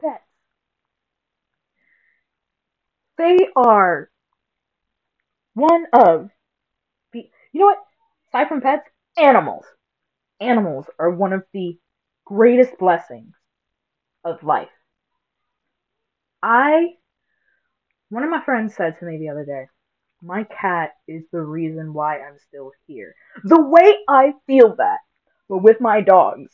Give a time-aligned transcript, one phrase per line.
[0.00, 0.22] pets.
[3.16, 4.10] They are
[5.54, 6.30] one of
[7.12, 7.78] the, you know what?
[8.28, 9.64] Aside from pets, animals.
[10.40, 11.78] Animals are one of the
[12.24, 13.34] greatest blessings
[14.24, 14.68] of life.
[16.42, 16.94] I,
[18.08, 19.66] one of my friends said to me the other day,
[20.22, 23.14] my cat is the reason why I'm still here.
[23.44, 24.98] The way I feel that,
[25.48, 26.50] but with my dogs.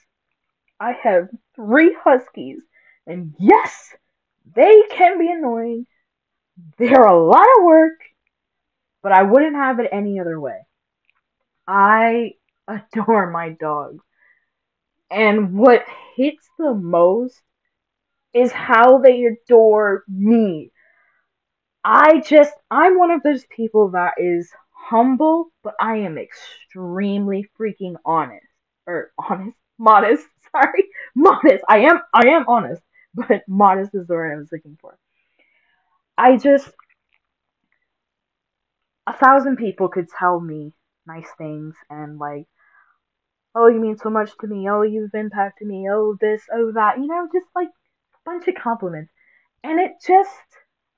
[0.80, 2.62] I have three huskies,
[3.07, 3.95] and yes,
[4.54, 5.86] they can be annoying.
[6.79, 7.99] They're a lot of work,
[9.03, 10.61] but I wouldn't have it any other way.
[11.67, 12.35] I
[12.68, 14.05] adore my dogs.
[15.11, 15.85] And what
[16.17, 17.41] hits the most
[18.32, 20.71] is how they adore me.
[21.85, 27.96] I just, I'm one of those people that is humble, but I am extremely freaking
[28.05, 28.46] honest.
[28.86, 29.57] Or honest?
[29.79, 30.27] Modest.
[30.53, 30.85] Sorry.
[31.14, 31.64] Modest.
[31.67, 32.83] I am, I am honest,
[33.28, 34.98] but modest is the word I was looking for.
[36.19, 36.70] I just,
[39.06, 40.72] a thousand people could tell me
[41.06, 42.47] nice things and like,
[43.55, 44.69] oh, you mean so much to me.
[44.69, 45.89] Oh, you've impacted me.
[45.91, 46.98] Oh, this, oh, that.
[46.98, 49.12] You know, just like a bunch of compliments.
[49.64, 50.30] And it just,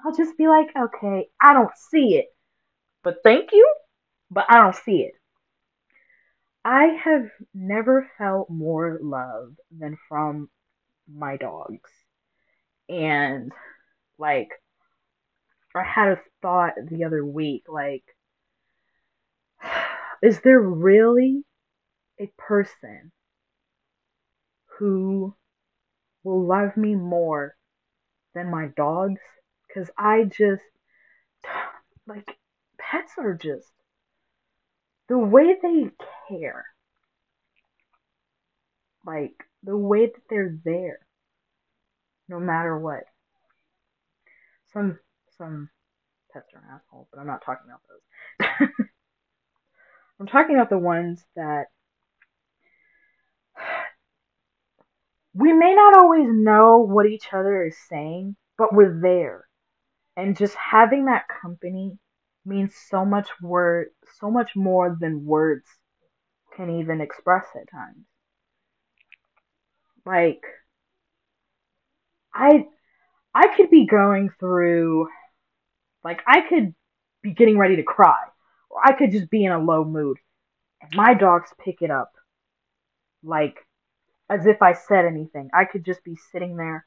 [0.05, 2.27] I'll just be like, okay, I don't see it.
[3.03, 3.73] But thank you,
[4.31, 5.15] but I don't see it.
[6.65, 10.51] I have never felt more love than from
[11.13, 11.91] my dogs.
[12.93, 13.53] And,
[14.19, 14.51] like,
[15.75, 18.05] I had a thought the other week, like,
[20.23, 21.43] is there really
[22.21, 23.13] a person
[24.79, 25.35] who
[26.23, 27.57] will love me more
[28.35, 29.23] than my dogs?
[29.67, 30.63] Because I just,
[32.07, 32.37] like,
[32.79, 33.73] pets are just,
[35.09, 35.89] the way they
[36.29, 36.67] care,
[39.07, 39.33] like,
[39.63, 40.99] the way that they're there,
[42.33, 43.05] no matter what.
[44.73, 44.99] Some,
[45.37, 45.69] some
[46.33, 48.69] pets are an asshole, but I'm not talking about those.
[50.19, 51.65] I'm talking about the ones that
[55.35, 59.47] we may not always know what each other is saying, but we're there.
[60.17, 61.99] And just having that company
[62.47, 63.89] means so much word
[64.19, 65.67] so much more than words
[66.57, 68.05] can even express at times.
[70.05, 70.43] Like
[72.35, 72.67] I
[73.35, 75.09] I could be going through
[76.05, 76.75] like I could
[77.23, 78.19] be getting ready to cry
[78.71, 80.19] or I could just be in a low mood
[80.81, 82.13] and my dogs pick it up
[83.23, 83.59] like
[84.33, 85.51] as if I said anything.
[85.53, 86.87] I could just be sitting there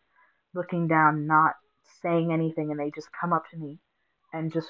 [0.53, 1.53] looking down, not
[2.01, 3.77] saying anything, and they just come up to me
[4.33, 4.69] and just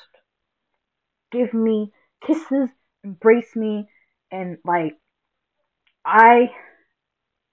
[1.31, 1.91] give me
[2.25, 2.69] kisses,
[3.03, 3.87] embrace me,
[4.31, 4.97] and like
[6.05, 6.51] I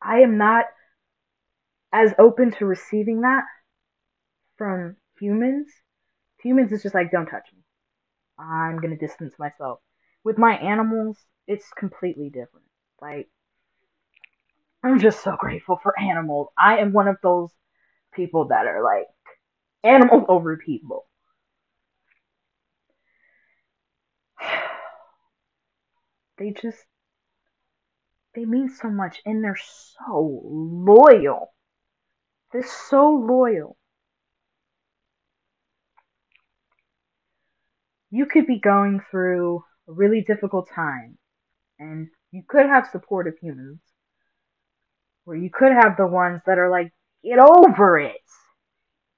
[0.01, 0.65] I am not
[1.93, 3.45] as open to receiving that
[4.57, 5.69] from humans.
[6.43, 7.63] Humans is just like don't touch me.
[8.39, 9.81] I'm gonna distance myself.
[10.25, 12.67] With my animals, it's completely different.
[13.01, 13.29] Like
[14.83, 16.49] I'm just so grateful for animals.
[16.59, 17.51] I am one of those
[18.15, 19.07] people that are like
[19.85, 21.07] animals over people.
[26.39, 26.79] They just
[28.35, 31.52] they mean so much and they're so loyal.
[32.53, 33.77] They're so loyal.
[38.11, 41.17] You could be going through a really difficult time
[41.79, 43.81] and you could have supportive humans
[45.25, 46.93] where you could have the ones that are like,
[47.25, 48.17] get over it.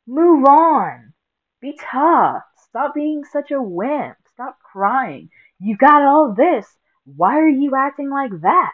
[0.07, 1.13] Move on.
[1.61, 2.43] Be tough.
[2.69, 4.17] Stop being such a wimp.
[4.33, 5.31] Stop crying.
[5.59, 6.67] You got all this.
[7.05, 8.73] Why are you acting like that?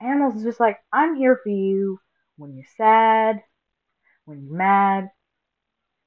[0.00, 1.98] Animals is just like, I'm here for you
[2.36, 3.42] when you're sad,
[4.24, 5.10] when you're mad,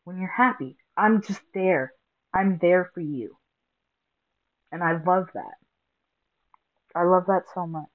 [0.03, 0.78] when you're happy.
[0.97, 1.94] I'm just there.
[2.34, 3.38] I'm there for you.
[4.72, 5.56] And I love that.
[6.96, 7.90] I love that so much.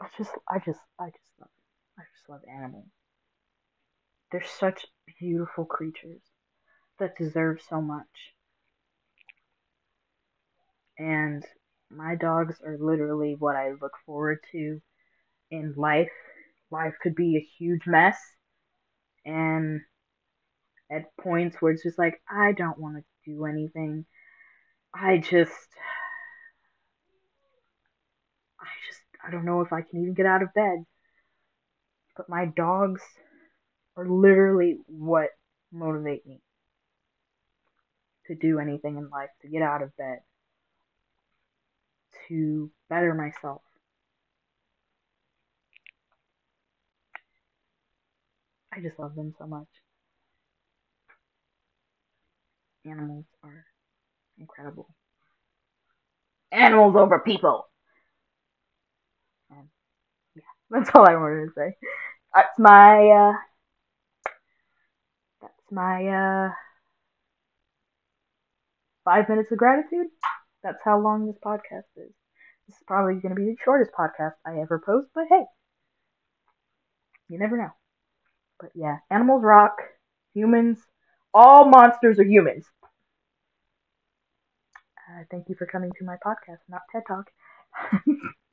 [0.00, 1.50] I just, I just, I just love.
[1.98, 2.86] I just love animals.
[4.30, 4.86] They're such
[5.18, 6.20] beautiful creatures
[6.98, 8.06] that deserve so much.
[10.98, 11.44] And
[11.90, 14.80] my dogs are literally what I look forward to
[15.50, 16.10] in life.
[16.70, 18.18] Life could be a huge mess,
[19.24, 19.80] and
[20.90, 24.04] at points where it's just like, I don't want to do anything.
[24.94, 25.68] I just,
[28.60, 30.84] I just, I don't know if I can even get out of bed.
[32.16, 33.02] But my dogs
[33.96, 35.30] are literally what
[35.72, 36.40] motivate me
[38.26, 40.20] to do anything in life, to get out of bed,
[42.28, 43.62] to better myself.
[48.78, 49.66] I just love them so much.
[52.86, 53.64] Animals are
[54.38, 54.88] incredible.
[56.52, 57.66] Animals over people.
[59.50, 59.68] And
[60.36, 61.76] yeah, that's all I wanted to say.
[62.32, 63.32] That's my uh
[65.42, 66.50] that's my uh
[69.04, 70.06] five minutes of gratitude.
[70.62, 72.12] That's how long this podcast is.
[72.68, 75.44] This is probably going to be the shortest podcast I ever post, but hey,
[77.28, 77.70] you never know.
[78.60, 79.78] But yeah, animals rock.
[80.34, 80.78] Humans,
[81.34, 82.66] all monsters are humans.
[85.08, 87.30] Uh, thank you for coming to my podcast, not TED Talk.